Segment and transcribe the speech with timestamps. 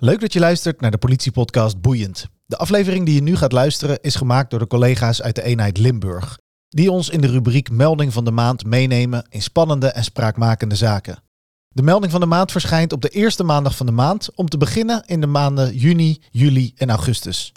[0.00, 2.26] Leuk dat je luistert naar de politiepodcast Boeiend.
[2.46, 5.78] De aflevering die je nu gaat luisteren is gemaakt door de collega's uit de eenheid
[5.78, 10.74] Limburg, die ons in de rubriek Melding van de Maand meenemen in spannende en spraakmakende
[10.74, 11.22] zaken.
[11.68, 14.58] De melding van de maand verschijnt op de eerste maandag van de maand om te
[14.58, 17.52] beginnen in de maanden juni, juli en augustus.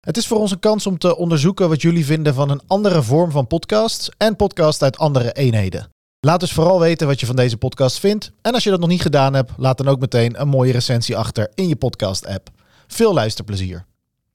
[0.00, 3.02] Het is voor ons een kans om te onderzoeken wat jullie vinden van een andere
[3.02, 5.93] vorm van podcasts en podcasts uit andere eenheden.
[6.24, 8.32] Laat dus vooral weten wat je van deze podcast vindt.
[8.42, 11.16] En als je dat nog niet gedaan hebt, laat dan ook meteen een mooie recensie
[11.16, 12.48] achter in je podcast-app.
[12.86, 13.84] Veel luisterplezier.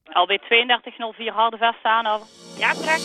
[0.04, 2.26] LB 3204 harde vest aan over.
[2.58, 3.00] Ja, trek.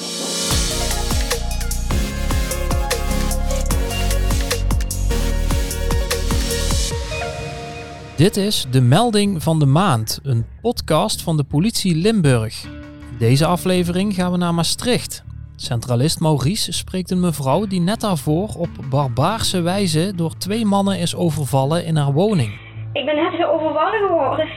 [8.17, 12.63] Dit is de melding van de maand, een podcast van de politie Limburg.
[13.12, 15.24] In deze aflevering gaan we naar Maastricht.
[15.55, 21.16] Centralist Maurice spreekt een mevrouw die net daarvoor op barbaarse wijze door twee mannen is
[21.16, 22.59] overvallen in haar woning.
[22.94, 24.48] Ik ben net weer overvallen geworden.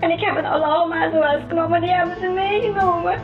[0.00, 3.20] En ik heb een alarm aan knop, maar die hebben ze meegenomen.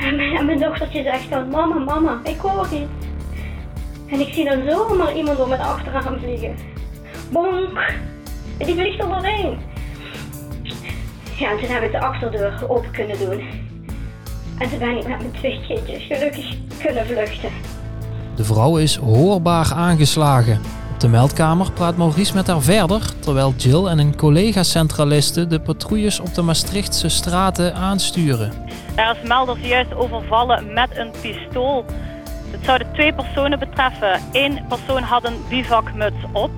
[0.00, 3.06] En mijn, dochtertje zegt dan, mama, mama, ik hoor iets.
[4.06, 6.54] En ik zie dan zomaar iemand door mijn achterraam vliegen.
[7.30, 7.78] Bonk!
[8.58, 9.58] En die vliegt er doorheen.
[11.38, 13.68] Ja, en toen heb ik de achterdeur open kunnen doen.
[14.60, 17.50] En toen ben ik met mijn twee kindjes gelukkig kunnen vluchten.
[18.36, 20.60] De vrouw is hoorbaar aangeslagen.
[20.92, 26.20] Op de meldkamer praat Maurice met haar verder, terwijl Jill en een collega-centraliste de patrouilles
[26.20, 28.52] op de Maastrichtse straten aansturen.
[28.94, 31.84] Daar is melder juist overvallen met een pistool.
[32.50, 34.20] Het zouden twee personen betreffen.
[34.32, 36.50] Eén persoon had een bivakmuts op.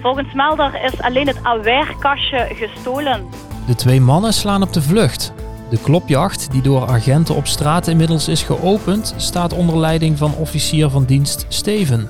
[0.00, 3.26] Volgens melder is alleen het aweerkastje gestolen.
[3.66, 5.32] De twee mannen slaan op de vlucht.
[5.72, 10.90] De klopjacht, die door agenten op straat inmiddels is geopend, staat onder leiding van officier
[10.90, 12.08] van dienst Steven.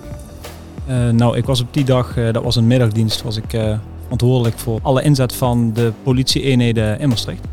[0.88, 3.78] Uh, nou, ik was op die dag, uh, dat was een middagdienst, was ik uh,
[4.02, 7.44] verantwoordelijk voor alle inzet van de politie-eenheden in Maastricht.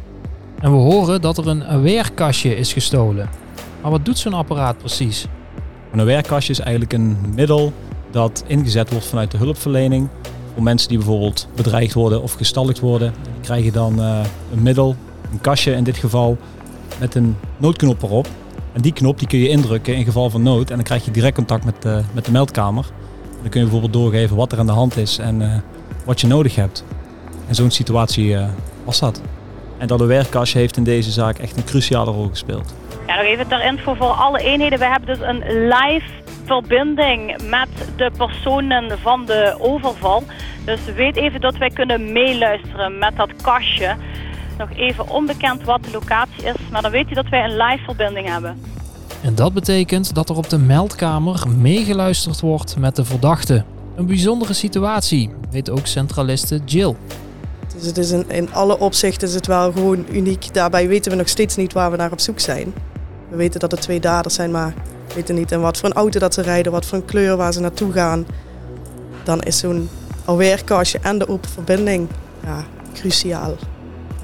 [0.59, 3.29] En we horen dat er een weerkastje is gestolen.
[3.81, 5.25] Maar wat doet zo'n apparaat precies?
[5.91, 7.73] Een weerkastje is eigenlijk een middel
[8.11, 10.07] dat ingezet wordt vanuit de hulpverlening.
[10.53, 13.13] Voor mensen die bijvoorbeeld bedreigd worden of gestalkt worden.
[13.23, 14.95] Die krijgen dan een middel
[15.31, 16.37] een kastje in dit geval,
[16.99, 18.27] met een noodknop erop.
[18.73, 20.69] En die knop die kun je indrukken in geval van nood.
[20.69, 22.85] En dan krijg je direct contact met, uh, met de meldkamer.
[23.41, 25.53] Dan kun je bijvoorbeeld doorgeven wat er aan de hand is en uh,
[26.05, 26.85] wat je nodig hebt.
[27.47, 28.45] En zo'n situatie uh,
[28.83, 29.21] was dat.
[29.77, 32.75] En dat werkkastje heeft in deze zaak echt een cruciale rol gespeeld.
[33.07, 34.79] Ja, nog even ter info voor alle eenheden.
[34.79, 36.09] We hebben dus een live
[36.45, 40.23] verbinding met de personen van de overval.
[40.65, 43.95] Dus weet even dat wij kunnen meeluisteren met dat kastje
[44.59, 47.83] nog even onbekend wat de locatie is, maar dan weet je dat wij een live
[47.83, 48.57] verbinding hebben.
[49.21, 53.63] En dat betekent dat er op de meldkamer meegeluisterd wordt met de verdachte.
[53.95, 56.95] Een bijzondere situatie, weet ook centraliste Jill.
[57.75, 60.53] Dus het is in, in alle opzichten is het wel gewoon uniek.
[60.53, 62.73] Daarbij weten we nog steeds niet waar we naar op zoek zijn.
[63.29, 64.73] We weten dat er twee daders zijn, maar
[65.07, 67.37] we weten niet in wat voor een auto dat ze rijden, wat voor een kleur
[67.37, 68.25] waar ze naartoe gaan.
[69.23, 69.89] Dan is zo'n
[70.25, 72.07] awarekastje en de open verbinding
[72.43, 73.55] ja, cruciaal.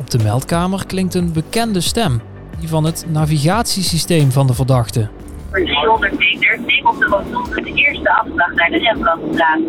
[0.06, 2.22] Op de meldkamer klinkt een bekende stem,
[2.60, 5.10] die van het navigatiesysteem van de verdachte.
[5.50, 9.60] Voor 300 meter neem op de rotonde de eerste afslag naar de Rembrandtstraat.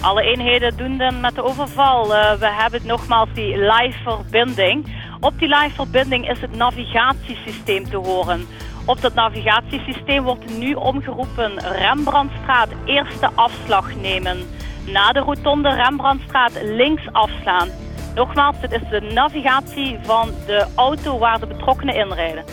[0.00, 2.14] Alle eenheden doen dan met de overval.
[2.14, 4.86] Uh, we hebben nogmaals die live verbinding.
[5.20, 8.46] Op die live verbinding is het navigatiesysteem te horen.
[8.86, 14.38] Op dat navigatiesysteem wordt nu omgeroepen Rembrandtstraat eerste afslag nemen.
[14.86, 17.68] Na de rotonde Rembrandtstraat links afslaan.
[18.14, 22.44] Nogmaals, dit is de navigatie van de auto waar de betrokkenen inrijden.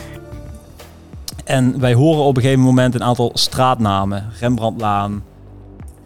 [1.46, 4.26] En wij horen op een gegeven moment een aantal straatnamen.
[4.40, 5.24] Rembrandtlaan,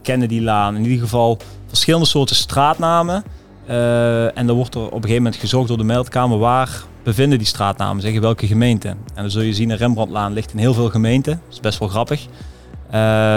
[0.02, 0.76] Kennedylaan.
[0.76, 3.24] In ieder geval verschillende soorten straatnamen.
[3.70, 7.38] Uh, en dan wordt er op een gegeven moment gezocht door de meldkamer waar bevinden
[7.38, 8.88] die straatnamen, zeggen welke gemeente.
[8.88, 11.42] En dan zul je zien, in Rembrandtlaan ligt in heel veel gemeenten.
[11.46, 12.22] Dat is best wel grappig.
[12.22, 12.92] Uh,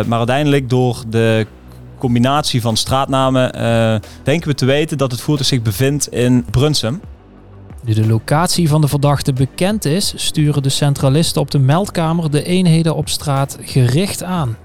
[0.04, 1.46] maar uiteindelijk door de
[1.98, 7.00] combinatie van straatnamen uh, denken we te weten dat het voertuig zich bevindt in Brunsum.
[7.84, 12.42] Nu de locatie van de verdachte bekend is, sturen de centralisten op de meldkamer de
[12.42, 14.56] eenheden op straat gericht aan.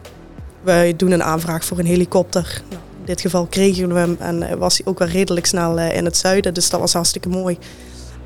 [0.61, 2.61] Wij doen een aanvraag voor een helikopter.
[2.69, 5.95] Nou, in dit geval kregen we hem en was hij ook wel redelijk snel eh,
[5.95, 7.57] in het zuiden, dus dat was hartstikke mooi.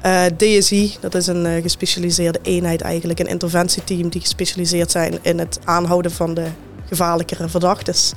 [0.06, 5.40] Uh, eh, DSI, dat is een gespecialiseerde eenheid eigenlijk, een interventieteam die gespecialiseerd zijn in
[5.40, 6.46] het aanhouden van de
[6.88, 8.14] gevaarlijkere verdachtes.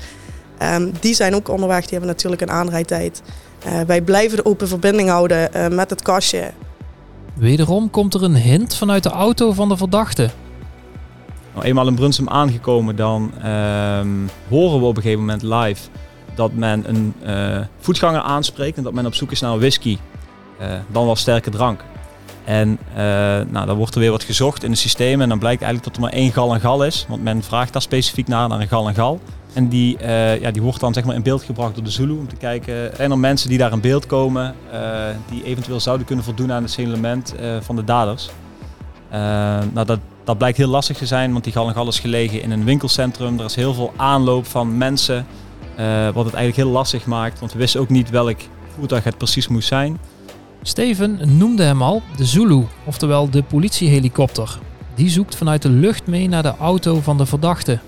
[0.63, 3.23] Um, die zijn ook onderweg, die hebben natuurlijk een aanrijdtijd.
[3.67, 6.51] Uh, wij blijven de open verbinding houden uh, met het kastje.
[7.35, 10.31] Wederom komt er een hint vanuit de auto van de verdachte.
[11.55, 13.45] Nou, eenmaal in Brunsum aangekomen, dan uh,
[14.49, 15.89] horen we op een gegeven moment live
[16.37, 19.99] dat men een eh, voetganger aanspreekt en dat men op zoek is naar een whisky,
[20.59, 21.85] eh, dan wel sterke drank.
[22.47, 23.05] En eh,
[23.49, 26.03] nou, dan wordt er weer wat gezocht in het systeem en dan blijkt eigenlijk dat
[26.03, 28.69] er maar één gal en gal is, want men vraagt daar specifiek naar, naar een
[28.69, 29.21] gal en gal.
[29.53, 32.13] En die, eh, ja, die wordt dan zeg maar in beeld gebracht door de Zulu
[32.13, 34.81] om te kijken, zijn er mensen die daar in beeld komen eh,
[35.31, 38.29] die eventueel zouden kunnen voldoen aan het signalement van de daders.
[39.73, 42.43] Nou, dat, dat blijkt heel lastig te zijn, want die gal en gal is gelegen
[42.43, 43.39] in een winkelcentrum.
[43.39, 45.27] Er is heel veel aanloop van mensen,
[46.15, 48.39] wat het eigenlijk heel lastig maakt, want we wisten ook niet welk
[48.79, 49.99] voertuig het precies moest zijn.
[50.67, 54.59] Steven noemde hem al de Zulu, oftewel de politiehelikopter.
[54.95, 57.79] Die zoekt vanuit de lucht mee naar de auto van de verdachte.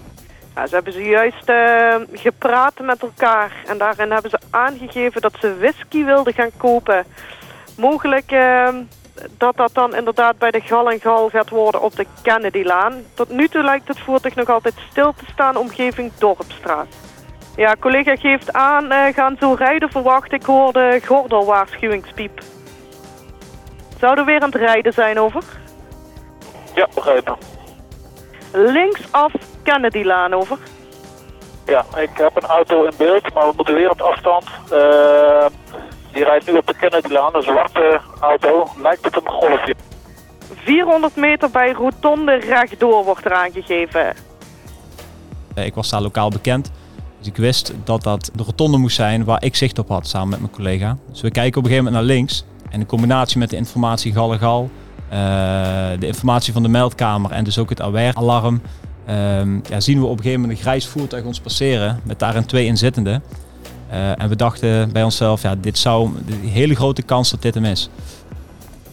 [0.55, 5.57] Ja, ze hebben zojuist eh, gepraat met elkaar en daarin hebben ze aangegeven dat ze
[5.59, 7.05] whisky wilden gaan kopen.
[7.77, 8.69] Mogelijk eh,
[9.37, 12.95] dat dat dan inderdaad bij de Gal en Gal gaat worden op de Kennedylaan.
[13.15, 16.87] Tot nu toe lijkt het voertuig nog altijd stil te staan, omgeving Dorpstraat.
[17.57, 20.33] Ja, collega geeft aan, eh, gaan zo rijden verwacht.
[20.33, 22.43] Ik hoorde gordelwaarschuwingspiep.
[24.00, 25.43] Zouden we weer aan het rijden zijn, over?
[26.75, 27.37] Ja, begrepen.
[28.53, 30.59] Linksaf Kennedylaan, over.
[31.67, 34.45] Ja, ik heb een auto in beeld, maar we moeten weer op afstand.
[34.71, 35.47] Eh,
[36.12, 38.69] die rijdt nu op de Kennedylaan, een zwarte auto.
[38.83, 39.75] Lijkt het een golfje.
[40.55, 44.15] 400 meter bij Rotonde rechtdoor wordt er aangegeven.
[45.55, 46.71] Eh, Ik was daar lokaal bekend.
[47.19, 50.29] Dus ik wist dat dat de rotonde moest zijn waar ik zicht op had samen
[50.29, 50.97] met mijn collega.
[51.11, 52.44] Dus we kijken op een gegeven moment naar links.
[52.70, 54.70] En in combinatie met de informatie gal en gal,
[55.09, 55.19] eh,
[55.99, 58.62] de informatie van de meldkamer en dus ook het aware-alarm,
[59.06, 62.47] ehm, ja, zien we op een gegeven moment een grijs voertuig ons passeren met daarin
[62.47, 63.23] twee inzittenden.
[63.91, 67.55] Eh, en we dachten bij onszelf, ja, dit zou een hele grote kans dat dit
[67.55, 67.91] hem is.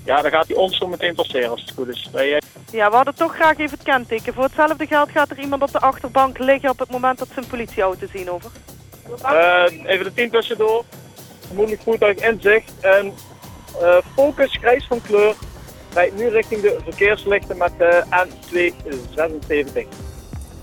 [0.05, 2.09] Ja, dan gaat hij ons zo meteen passeren als het goed is.
[2.11, 2.41] Wij,
[2.71, 4.33] Ja, we hadden toch graag even het kenteken.
[4.33, 7.39] Voor hetzelfde geld gaat er iemand op de achterbank liggen op het moment dat ze
[7.39, 8.51] een politieauto zien, over.
[9.23, 10.83] eh, even de team tussendoor.
[11.45, 12.71] Vermoedelijk voertuig in zicht.
[12.81, 13.11] En eh,
[14.15, 15.35] focus grijs van kleur.
[15.93, 19.87] Rijdt nu richting de verkeerslichten met de N276.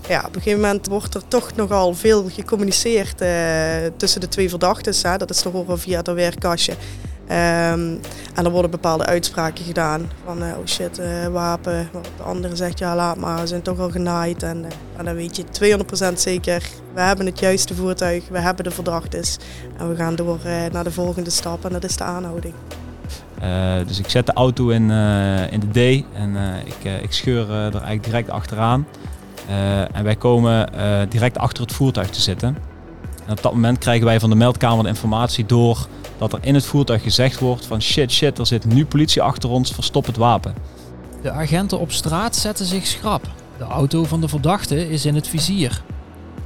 [0.07, 3.29] Ja, op een gegeven moment wordt er toch nogal veel gecommuniceerd eh,
[3.97, 5.17] tussen de twee verdachten.
[5.19, 6.73] Dat is te horen via het werkkastje.
[7.27, 7.95] Ehm,
[8.35, 11.89] en er worden bepaalde uitspraken gedaan van eh, oh shit, eh, wapen.
[12.17, 14.43] De andere zegt ja laat maar, we zijn toch al genaaid.
[14.43, 16.63] En, eh, dan weet je 200% zeker,
[16.93, 19.37] we hebben het juiste voertuig, we hebben de verdachtes.
[19.77, 22.53] En we gaan door eh, naar de volgende stap en dat is de aanhouding.
[23.39, 27.13] Eh, dus ik zet de auto in, eh, in de D en eh, ik, ik
[27.13, 28.87] scheur er eigenlijk direct achteraan.
[29.93, 30.69] En wij komen
[31.09, 32.57] direct achter het voertuig te zitten.
[33.25, 35.87] En op dat moment krijgen wij van de meldkamer de informatie door
[36.17, 39.49] dat er in het voertuig gezegd wordt van shit shit, er zit nu politie achter
[39.49, 40.53] ons, verstop het wapen.
[41.21, 43.27] De agenten op straat zetten zich schrap.
[43.57, 45.83] De auto van de verdachte is in het vizier.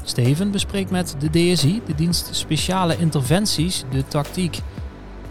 [0.03, 4.59] Steven bespreekt met de DSI, de dienst Speciale Interventies, de tactiek.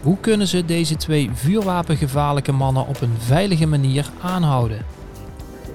[0.07, 4.85] Hoe kunnen ze deze twee vuurwapengevaarlijke mannen op een veilige manier aanhouden?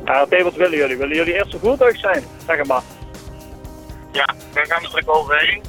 [0.04, 0.96] Ja, oké, wat willen jullie?
[0.96, 2.24] Willen jullie eerst een voertuig zijn?
[2.46, 2.82] Zeg het maar.
[4.12, 5.62] Ja, we gaan er direct overheen.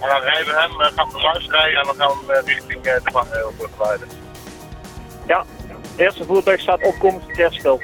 [0.00, 2.54] En dan rijden we hem, gaan we langs rijden en dan gaan we hem eh,
[2.54, 4.08] richting eh, de vangrail begeleiden.
[5.26, 7.82] Ja, het eerste voertuig staat opkomend verkeersschild.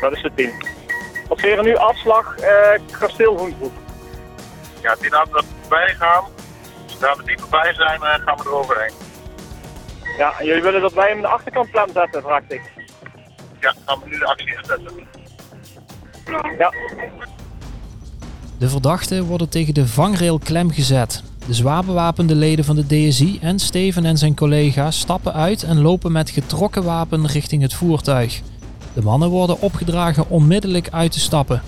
[0.00, 0.52] Dat is het team.
[1.28, 3.74] Passeren nu afslag eh Kasteel Hoensbroek.
[4.82, 6.24] Ja, die laten we voorbij gaan.
[6.98, 8.92] Zodra we die voorbij zijn, gaan we er overheen.
[10.18, 12.72] Ja, en jullie willen dat wij hem aan de achterkant plan zetten, vraag ik.
[13.60, 14.92] Ja, gaan we nu de actie inzetten.
[16.58, 16.72] Ja,
[18.58, 21.22] De verdachten worden tegen de vangrail klem gezet.
[21.46, 25.80] De zwaar bewapende leden van de DSI en Steven en zijn collega's stappen uit en
[25.80, 28.40] lopen met getrokken wapen richting het voertuig.
[28.92, 31.62] De mannen worden opgedragen onmiddellijk uit te stappen.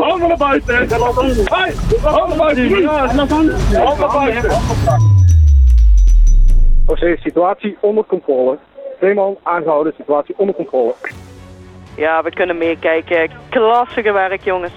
[0.00, 0.88] Handen naar buiten.
[2.02, 2.88] Handen buiten.
[3.72, 4.50] Handen buiten.
[6.86, 8.58] Oké, situatie onder controle.
[8.98, 10.94] Twee man aangehouden, situatie onder controle.
[11.96, 13.30] Ja, we kunnen meekijken.
[13.48, 14.72] Klassige werk, jongens.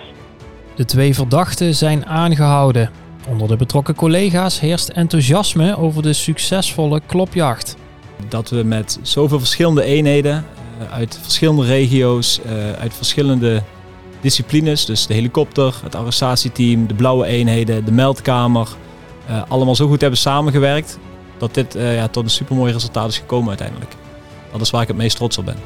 [0.75, 2.89] De twee verdachten zijn aangehouden.
[3.29, 7.77] Onder de betrokken collega's heerst enthousiasme over de succesvolle klopjacht.
[8.29, 10.46] Dat we met zoveel verschillende eenheden
[10.92, 13.64] uit verschillende regio's, eh, uit verschillende
[14.22, 18.68] disciplines, dus de helikopter, het arrestatieteam, de blauwe eenheden, de meldkamer,
[19.28, 20.98] eh, allemaal zo goed hebben samengewerkt
[21.38, 23.92] dat dit eh, ja, tot een supermooi resultaat is gekomen uiteindelijk.
[24.52, 25.58] Dat is waar ik het meest trots op ben.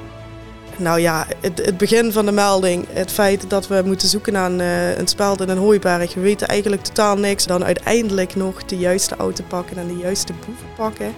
[0.78, 4.52] Nou ja, het, het begin van de melding, het feit dat we moeten zoeken naar
[4.52, 6.14] een, eh, een speld in een hooiberg.
[6.14, 7.46] We weten eigenlijk totaal niks.
[7.46, 11.14] Dan uiteindelijk nog de juiste auto pakken en de juiste boeven pakken.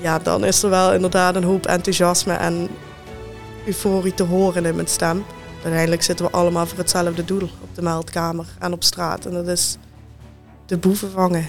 [0.00, 2.68] Ja, dan is er wel inderdaad een hoop enthousiasme en
[3.66, 5.24] euforie te horen in mijn stem.
[5.62, 9.26] uiteindelijk zitten we allemaal voor hetzelfde doel op de meldkamer en op straat.
[9.26, 9.76] En dat is
[10.66, 11.46] de boeven vangen.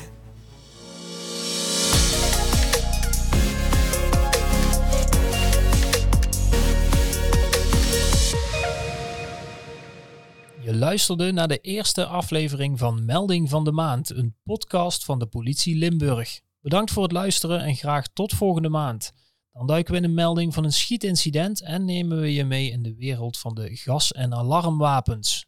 [10.61, 15.25] Je luisterde naar de eerste aflevering van Melding van de Maand, een podcast van de
[15.25, 16.41] politie Limburg.
[16.67, 19.13] Bedankt voor het luisteren en graag tot volgende maand.
[19.51, 22.83] Dan duiken we in een melding van een schietincident en nemen we je mee in
[22.83, 25.45] de wereld van de gas- en alarmwapens.